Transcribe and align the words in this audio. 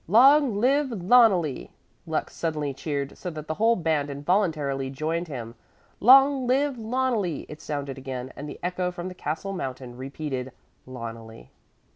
"Long 0.07 0.55
live 0.59 0.89
Loneli!" 0.89 1.69
Lux 2.07 2.35
suddenly 2.35 2.73
cheered 2.73 3.15
so 3.15 3.29
that 3.29 3.47
the 3.47 3.53
whole 3.53 3.75
band 3.75 4.09
involuntarily 4.09 4.89
joined 4.89 5.27
him. 5.27 5.53
"Long 5.99 6.47
live 6.47 6.75
Loneli!;" 6.79 7.45
it 7.47 7.61
sounded 7.61 7.99
again 7.99 8.33
and 8.35 8.49
the 8.49 8.59
echo 8.63 8.89
from 8.89 9.09
the 9.09 9.13
castle 9.13 9.53
mountain 9.53 9.95
repeated, 9.95 10.53
"Loneli." 10.87 11.51